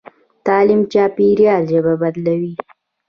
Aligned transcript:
تعلیم 0.45 0.81
چاپېریال 0.93 1.63
ژبه 1.71 1.93
بدلوي. 2.01 2.53